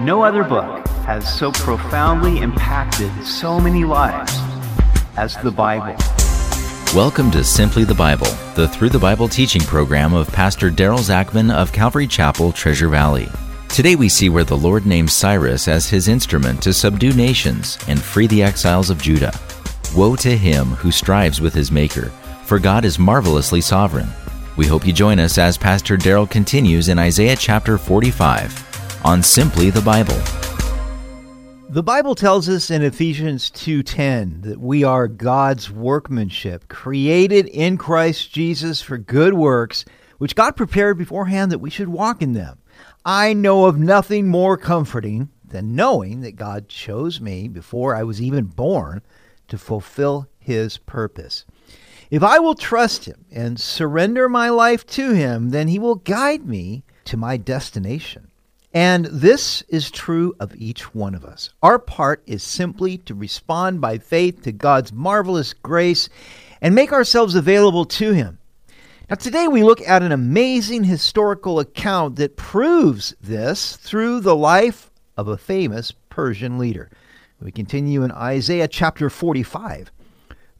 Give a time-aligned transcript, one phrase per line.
[0.00, 4.30] No other book has so profoundly impacted so many lives
[5.16, 5.96] as the Bible.
[6.94, 8.26] Welcome to Simply the Bible,
[8.56, 13.26] the Through the Bible teaching program of Pastor Daryl Zachman of Calvary Chapel, Treasure Valley.
[13.70, 17.98] Today we see where the Lord names Cyrus as his instrument to subdue nations and
[17.98, 19.32] free the exiles of Judah.
[19.96, 22.10] Woe to him who strives with his Maker,
[22.44, 24.10] for God is marvelously sovereign.
[24.58, 28.65] We hope you join us as Pastor Daryl continues in Isaiah chapter 45
[29.06, 30.18] on Simply the Bible.
[31.68, 38.32] The Bible tells us in Ephesians 2:10 that we are God's workmanship, created in Christ
[38.32, 39.84] Jesus for good works,
[40.18, 42.58] which God prepared beforehand that we should walk in them.
[43.04, 48.20] I know of nothing more comforting than knowing that God chose me before I was
[48.20, 49.02] even born
[49.46, 51.44] to fulfill his purpose.
[52.10, 56.44] If I will trust him and surrender my life to him, then he will guide
[56.44, 58.25] me to my destination.
[58.76, 61.48] And this is true of each one of us.
[61.62, 66.10] Our part is simply to respond by faith to God's marvelous grace
[66.60, 68.38] and make ourselves available to him.
[69.08, 74.90] Now, today we look at an amazing historical account that proves this through the life
[75.16, 76.90] of a famous Persian leader.
[77.40, 79.90] We continue in Isaiah chapter 45.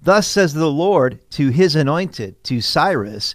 [0.00, 3.34] Thus says the Lord to his anointed, to Cyrus,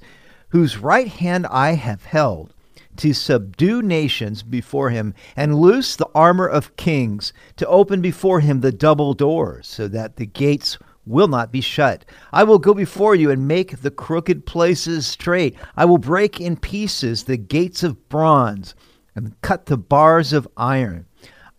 [0.50, 2.56] whose right hand I have held,
[3.02, 8.62] to subdue nations before him, and loose the armor of kings, to open before him
[8.62, 12.06] the double doors, so that the gates will not be shut.
[12.32, 15.56] I will go before you and make the crooked places straight.
[15.76, 18.76] I will break in pieces the gates of bronze
[19.16, 21.08] and cut the bars of iron.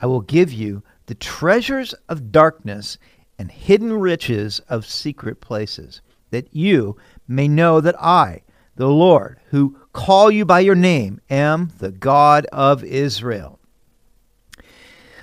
[0.01, 2.99] I will give you the treasures of darkness
[3.37, 6.97] and hidden riches of secret places, that you
[7.27, 8.43] may know that I,
[8.83, 13.61] the Lord, who call you by your name, am the God of Israel.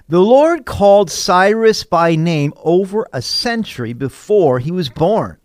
[0.07, 5.39] The Lord called Cyrus by name over a century before he was born.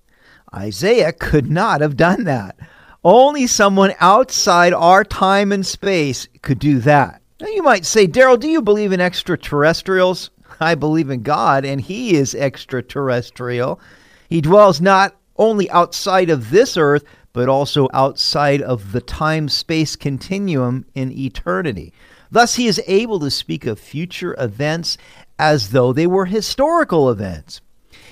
[0.55, 2.57] Isaiah could not have done that.
[3.03, 7.21] Only someone outside our time and space could do that.
[7.41, 10.31] Now you might say, Daryl, do you believe in extraterrestrials?
[10.61, 13.81] I believe in God, and He is extraterrestrial.
[14.29, 17.03] He dwells not only outside of this earth,
[17.35, 21.93] but also outside of the time space continuum in eternity.
[22.31, 24.97] Thus, He is able to speak of future events
[25.39, 27.61] as though they were historical events.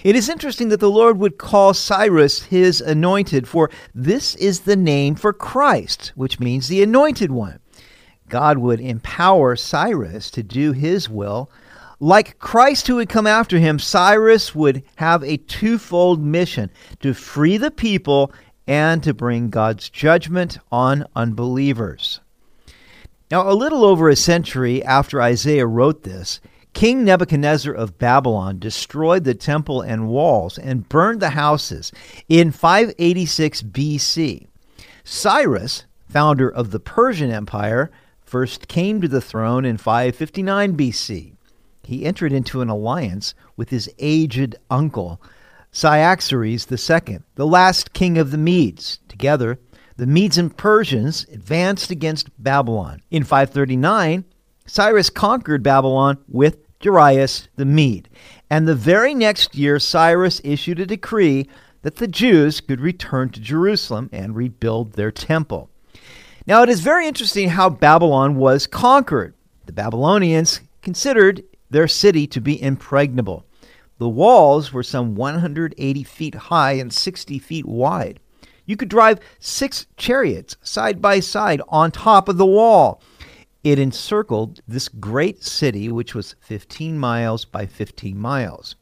[0.04, 4.76] It is interesting that the Lord would call Cyrus his anointed, for this is the
[4.76, 7.60] name for Christ, which means the anointed one.
[8.28, 11.50] God would empower Cyrus to do his will
[12.02, 16.68] like Christ who would come after him, Cyrus would have a twofold mission
[16.98, 18.32] to free the people
[18.66, 22.20] and to bring God's judgment on unbelievers.
[23.30, 26.40] Now, a little over a century after Isaiah wrote this,
[26.72, 31.92] King Nebuchadnezzar of Babylon destroyed the temple and walls and burned the houses
[32.28, 34.46] in 586 BC.
[35.04, 37.90] Cyrus, founder of the Persian Empire,
[38.20, 41.32] first came to the throne in 559 BC
[41.84, 45.20] he entered into an alliance with his aged uncle,
[45.72, 48.98] Cyaxares II, the last king of the Medes.
[49.08, 49.58] Together,
[49.96, 53.02] the Medes and Persians advanced against Babylon.
[53.10, 54.24] In 539,
[54.66, 58.08] Cyrus conquered Babylon with Darius the Mede.
[58.50, 61.48] And the very next year, Cyrus issued a decree
[61.82, 65.70] that the Jews could return to Jerusalem and rebuild their temple.
[66.46, 69.34] Now, it is very interesting how Babylon was conquered.
[69.66, 73.46] The Babylonians considered their city to be impregnable.
[74.02, 78.18] The walls were some 180 feet high and 60 feet wide.
[78.66, 83.00] You could drive six chariots side by side on top of the wall.
[83.62, 88.74] It encircled this great city, which was 15 miles by 15 miles.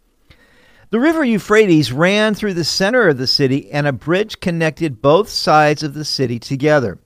[0.89, 5.29] The river Euphrates ran through the center of the city, and a bridge connected both
[5.29, 6.99] sides of the city together.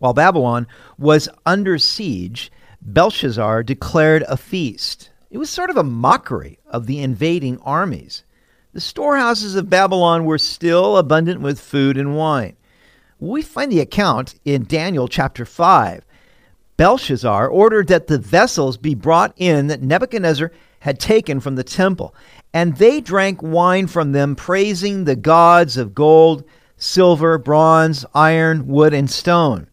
[0.00, 0.66] While Babylon
[0.98, 5.11] was under siege, Belshazzar declared a feast.
[5.32, 8.22] It was sort of a mockery of the invading armies.
[8.74, 12.54] The storehouses of Babylon were still abundant with food and wine.
[13.18, 16.04] We find the account in Daniel chapter 5.
[16.76, 22.14] Belshazzar ordered that the vessels be brought in that Nebuchadnezzar had taken from the temple,
[22.52, 26.44] and they drank wine from them, praising the gods of gold,
[26.76, 29.66] silver, bronze, iron, wood, and stone.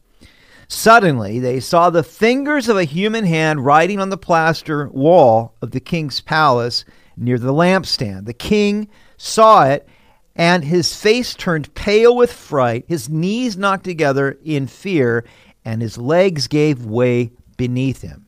[0.72, 5.72] Suddenly, they saw the fingers of a human hand writing on the plaster wall of
[5.72, 6.86] the king's palace
[7.18, 8.28] near the lampstand.
[8.28, 8.88] The king
[9.18, 9.88] saw it,
[10.36, 15.26] and his face turned pale with fright, his knees knocked together in fear,
[15.66, 18.28] and his legs gave way beneath him.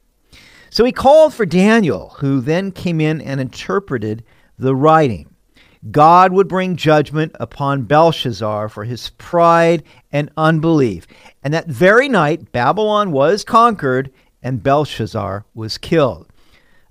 [0.72, 4.24] So he called for Daniel, who then came in and interpreted
[4.58, 5.31] the writing.
[5.90, 11.08] God would bring judgment upon Belshazzar for his pride and unbelief.
[11.44, 14.12] And that very night, Babylon was conquered
[14.44, 16.28] and Belshazzar was killed.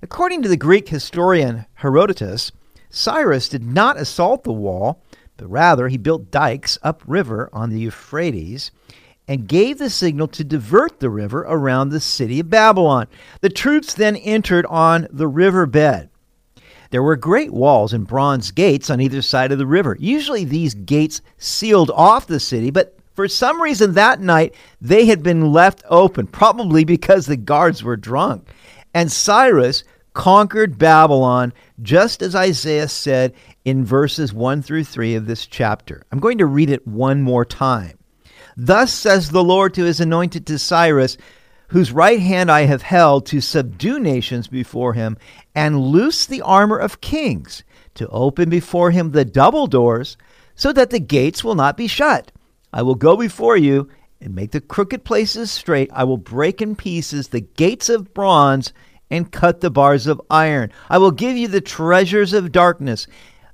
[0.01, 2.51] According to the Greek historian Herodotus,
[2.89, 5.01] Cyrus did not assault the wall,
[5.37, 8.71] but rather he built dikes upriver on the Euphrates
[9.27, 13.07] and gave the signal to divert the river around the city of Babylon.
[13.39, 16.09] The troops then entered on the riverbed.
[16.91, 19.97] There were great walls and bronze gates on either side of the river.
[19.99, 25.23] Usually these gates sealed off the city, but for some reason that night they had
[25.23, 28.47] been left open, probably because the guards were drunk.
[28.93, 29.83] And Cyrus
[30.13, 33.33] conquered Babylon, just as Isaiah said
[33.63, 36.03] in verses 1 through 3 of this chapter.
[36.11, 37.97] I'm going to read it one more time.
[38.57, 41.17] Thus says the Lord to his anointed to Cyrus,
[41.71, 45.17] whose right hand I have held to subdue nations before him
[45.55, 47.63] and loose the armor of kings,
[47.93, 50.17] to open before him the double doors,
[50.53, 52.29] so that the gates will not be shut.
[52.73, 53.87] I will go before you
[54.19, 55.89] and make the crooked places straight.
[55.93, 58.73] I will break in pieces the gates of bronze
[59.09, 60.73] and cut the bars of iron.
[60.89, 63.07] I will give you the treasures of darkness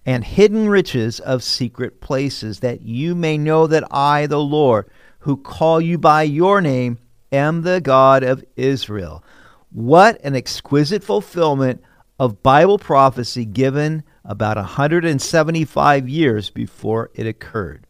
[0.08, 5.38] and hidden riches of secret places, that you may know that I, the Lord, who
[5.38, 6.98] call you by your name,
[7.32, 9.24] am the God of Israel.
[9.72, 11.84] What an exquisite fulfillment
[12.20, 17.86] of Bible prophecy given about 175 years before it occurred.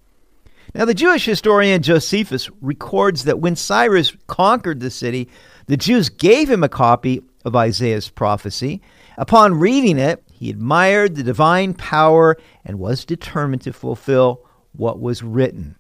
[0.75, 5.30] Now, the Jewish historian Josephus records that when Cyrus conquered the city,
[5.68, 8.81] the Jews gave him a copy of Isaiah's prophecy.
[9.18, 14.42] Upon reading it, he admired the divine power and was determined to fulfill
[14.74, 15.78] what was written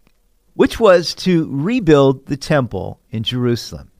[0.57, 3.91] which was to rebuild the temple in Jerusalem.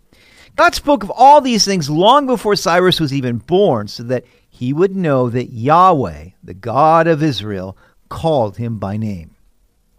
[0.55, 4.73] God spoke of all these things long before Cyrus was even born, so that he
[4.73, 7.77] would know that Yahweh, the God of Israel,
[8.09, 9.35] called him by name.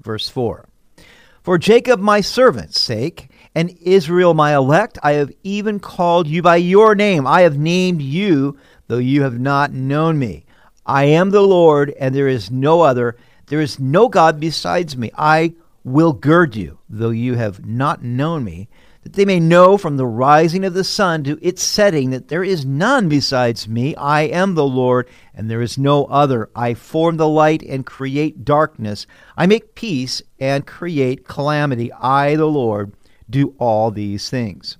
[0.02, 0.68] Verse 4
[1.44, 6.56] For Jacob my servant's sake, and Israel my elect, I have even called you by
[6.56, 7.24] your name.
[7.24, 8.58] I have named you,
[8.88, 10.44] though you have not known me.
[10.84, 13.16] I am the Lord, and there is no other.
[13.46, 15.12] There is no God besides me.
[15.16, 15.54] I
[15.84, 18.68] will gird you, though you have not known me,
[19.02, 22.44] that they may know from the rising of the sun to its setting that there
[22.44, 23.94] is none besides me.
[23.96, 26.50] I am the Lord, and there is no other.
[26.54, 29.06] I form the light and create darkness.
[29.36, 31.92] I make peace and create calamity.
[31.92, 32.92] I, the Lord,
[33.30, 34.76] do all these things.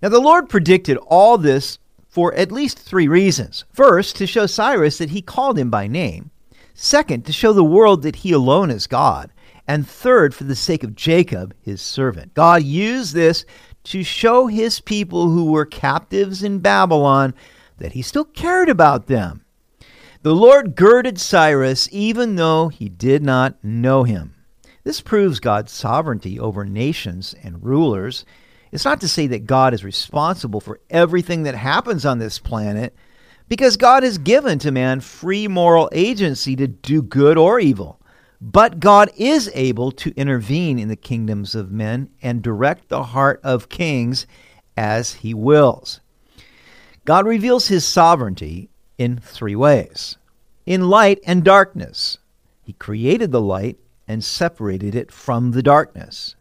[0.00, 1.78] Now, the Lord predicted all this
[2.08, 3.64] for at least three reasons.
[3.72, 6.30] First, to show Cyrus that he called him by name.
[6.72, 9.30] Second, to show the world that he alone is God
[9.68, 12.34] and third, for the sake of Jacob, his servant.
[12.34, 13.44] God used this
[13.84, 17.34] to show his people who were captives in Babylon
[17.78, 19.44] that he still cared about them.
[20.22, 24.34] The Lord girded Cyrus even though he did not know him.
[24.82, 28.24] This proves God's sovereignty over nations and rulers.
[28.72, 32.94] It's not to say that God is responsible for everything that happens on this planet,
[33.48, 38.00] because God has given to man free moral agency to do good or evil.
[38.40, 43.40] But God is able to intervene in the kingdoms of men and direct the heart
[43.42, 44.26] of kings
[44.76, 46.00] as he wills.
[47.04, 50.16] God reveals his sovereignty in three ways
[50.66, 52.18] in light and darkness.
[52.62, 53.78] He created the light
[54.08, 56.34] and separated it from the darkness.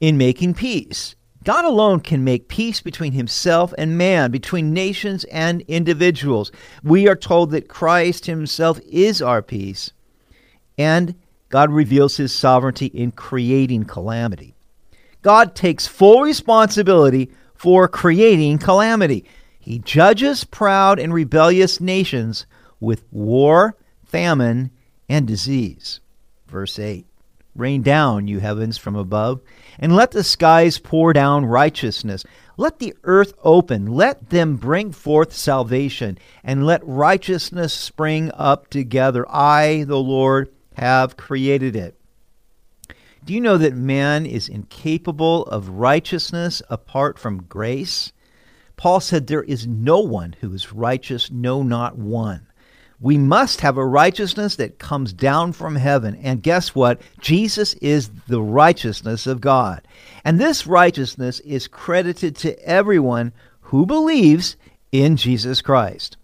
[0.00, 5.60] In making peace, God alone can make peace between himself and man, between nations and
[5.62, 6.50] individuals.
[6.82, 9.92] We are told that Christ himself is our peace
[10.80, 11.14] and
[11.50, 14.54] God reveals his sovereignty in creating calamity.
[15.20, 19.26] God takes full responsibility for creating calamity.
[19.58, 22.46] He judges proud and rebellious nations
[22.80, 24.70] with war, famine,
[25.06, 26.00] and disease.
[26.46, 27.04] Verse 8
[27.54, 29.42] Rain down, you heavens from above,
[29.78, 32.24] and let the skies pour down righteousness.
[32.56, 39.26] Let the earth open, let them bring forth salvation, and let righteousness spring up together.
[39.28, 41.94] I, the Lord, have created it.
[43.22, 48.12] Do you know that man is incapable of righteousness apart from grace?
[48.78, 52.46] Paul said, There is no one who is righteous, no, not one.
[52.98, 56.18] We must have a righteousness that comes down from heaven.
[56.22, 57.02] And guess what?
[57.20, 59.86] Jesus is the righteousness of God.
[60.24, 64.56] And this righteousness is credited to everyone who believes
[64.92, 66.16] in Jesus Christ.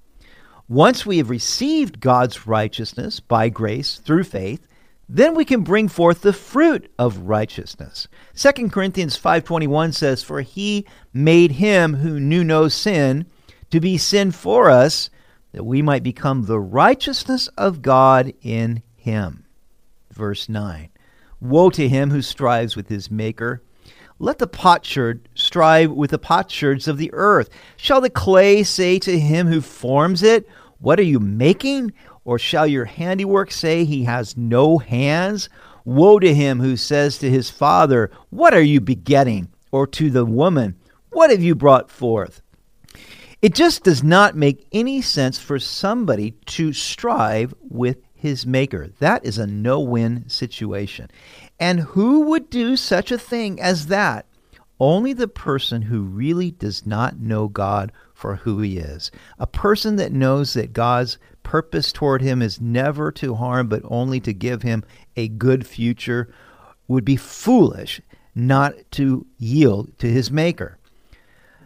[0.69, 4.67] Once we have received God's righteousness by grace through faith,
[5.09, 8.09] then we can bring forth the fruit of righteousness.
[8.35, 13.27] 2 Corinthians 5:21 says, "For he made him who knew no sin
[13.71, 15.09] to be sin for us,
[15.53, 19.45] that we might become the righteousness of God in him."
[20.13, 20.89] Verse 9.
[21.41, 23.63] Woe to him who strives with his maker.
[24.19, 27.51] Let the potsherd strive with the potsherds of the earth.
[27.77, 31.93] Shall the clay say to him who forms it, What are you making?
[32.25, 35.51] Or shall your handiwork say he has no hands?
[35.85, 39.49] Woe to him who says to his father, What are you begetting?
[39.71, 40.77] Or to the woman,
[41.11, 42.41] What have you brought forth?
[43.43, 48.89] It just does not make any sense for somebody to strive with his maker.
[48.99, 51.11] That is a no win situation.
[51.59, 54.27] And who would do such a thing as that?
[54.79, 59.11] Only the person who really does not know God for who he is.
[59.39, 64.21] A person that knows that God's purpose toward him is never to harm, but only
[64.21, 64.85] to give him
[65.17, 66.29] a good future
[66.89, 68.01] would be foolish
[68.35, 70.77] not to yield to his maker.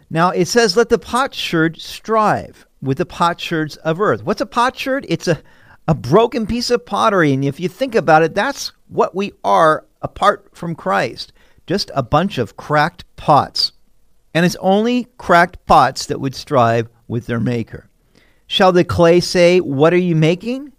[0.09, 4.23] Now it says, Let the potsherd strive with the potsherds of earth.
[4.23, 5.05] What's a potsherd?
[5.09, 5.41] It's a,
[5.87, 7.33] a broken piece of pottery.
[7.33, 11.33] And if you think about it, that's what we are apart from Christ
[11.71, 13.71] just a bunch of cracked pots.
[14.33, 17.87] And it's only cracked pots that would strive with their maker.
[18.45, 20.73] Shall the clay say, What are you making?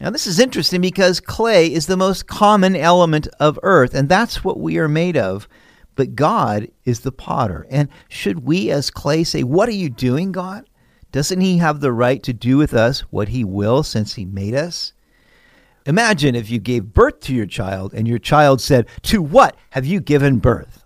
[0.00, 4.44] Now, this is interesting because clay is the most common element of earth, and that's
[4.44, 5.48] what we are made of.
[5.96, 7.66] But God is the potter.
[7.68, 10.68] And should we, as clay, say, What are you doing, God?
[11.10, 14.54] Doesn't He have the right to do with us what He will since He made
[14.54, 14.92] us?
[15.86, 19.86] Imagine if you gave birth to your child and your child said, To what have
[19.86, 20.84] you given birth?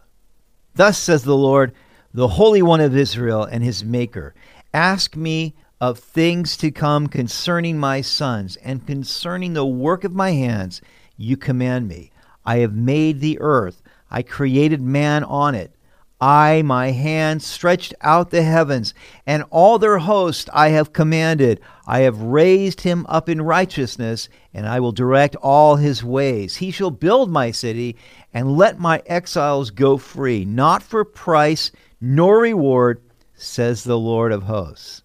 [0.75, 1.73] Thus says the Lord,
[2.13, 4.35] the Holy One of Israel and his Maker
[4.73, 10.33] Ask me of things to come concerning my sons and concerning the work of my
[10.33, 10.81] hands.
[11.17, 12.13] You command me.
[12.45, 15.75] I have made the earth, I created man on it.
[16.21, 18.93] I, my hand, stretched out the heavens,
[19.27, 21.61] and all their host I have commanded.
[21.87, 26.57] I have raised him up in righteousness, and I will direct all his ways.
[26.57, 27.97] He shall build my city,
[28.35, 33.01] and let my exiles go free, not for price nor reward,
[33.35, 35.03] says the Lord of hosts.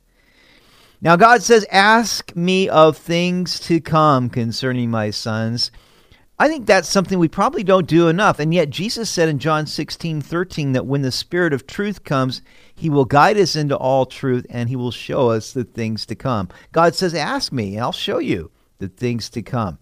[1.01, 5.71] Now God says, Ask me of things to come concerning my sons.
[6.37, 8.39] I think that's something we probably don't do enough.
[8.39, 12.41] And yet, Jesus said in John 16, 13, that when the Spirit of truth comes,
[12.73, 16.15] he will guide us into all truth and he will show us the things to
[16.15, 16.49] come.
[16.73, 19.79] God says, Ask me, and I'll show you the things to come.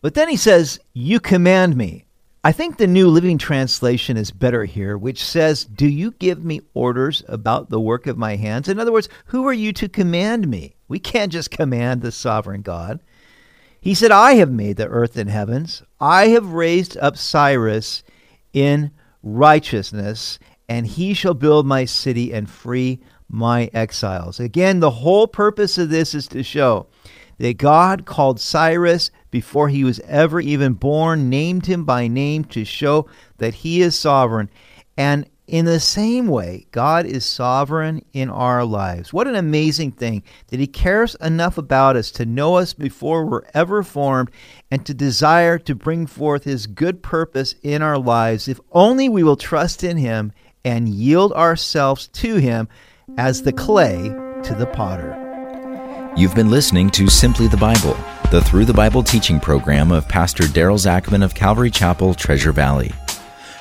[0.00, 2.04] But then he says, You command me.
[2.44, 6.60] I think the New Living Translation is better here, which says, Do you give me
[6.74, 8.68] orders about the work of my hands?
[8.68, 10.76] In other words, who are you to command me?
[10.86, 13.00] We can't just command the sovereign God.
[13.84, 15.82] He said, I have made the earth and heavens.
[16.00, 18.02] I have raised up Cyrus
[18.54, 20.38] in righteousness,
[20.70, 24.40] and he shall build my city and free my exiles.
[24.40, 26.86] Again, the whole purpose of this is to show
[27.36, 32.64] that God called Cyrus before he was ever even born, named him by name to
[32.64, 34.48] show that he is sovereign.
[34.96, 39.12] And in the same way, God is sovereign in our lives.
[39.12, 43.42] What an amazing thing that He cares enough about us to know us before we're
[43.52, 44.30] ever formed
[44.70, 49.22] and to desire to bring forth His good purpose in our lives if only we
[49.22, 50.32] will trust in Him
[50.64, 52.66] and yield ourselves to Him
[53.18, 54.08] as the clay
[54.44, 55.20] to the potter.
[56.16, 57.98] You've been listening to Simply the Bible,
[58.30, 62.92] the Through the Bible teaching program of Pastor Daryl Zachman of Calvary Chapel, Treasure Valley.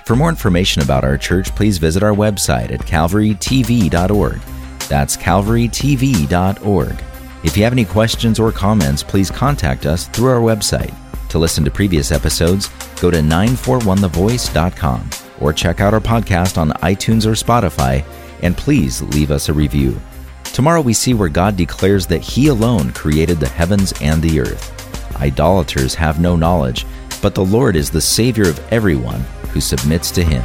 [0.05, 4.41] For more information about our church, please visit our website at calvarytv.org.
[4.89, 7.03] That's calvarytv.org.
[7.43, 10.93] If you have any questions or comments, please contact us through our website.
[11.29, 12.69] To listen to previous episodes,
[13.01, 18.05] go to 941thevoice.com or check out our podcast on iTunes or Spotify,
[18.41, 19.99] and please leave us a review.
[20.43, 25.15] Tomorrow we see where God declares that He alone created the heavens and the earth.
[25.15, 26.85] Idolaters have no knowledge,
[27.21, 30.43] but the Lord is the Savior of everyone who submits to Him.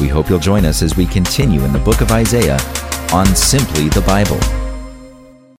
[0.00, 2.58] We hope you'll join us as we continue in the book of Isaiah
[3.12, 4.63] on Simply the Bible.